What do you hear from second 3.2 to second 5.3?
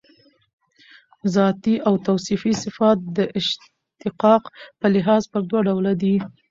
اشتقاق په لحاظ